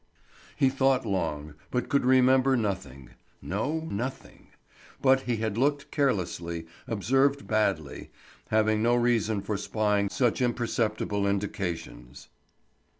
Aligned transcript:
He 0.55 0.69
thought 0.69 1.05
long, 1.05 1.53
but 1.69 1.87
could 1.87 2.05
remember 2.07 2.57
nothing; 2.57 3.11
no, 3.39 3.81
nothing. 3.91 4.47
But 4.99 5.21
he 5.29 5.37
had 5.37 5.59
looked 5.59 5.91
carelessly, 5.91 6.65
observed 6.87 7.45
badly, 7.45 8.09
having 8.49 8.81
no 8.81 8.95
reason 8.95 9.43
for 9.43 9.57
spying 9.57 10.09
such 10.09 10.41
imperceptible 10.41 11.27
indications. 11.27 12.29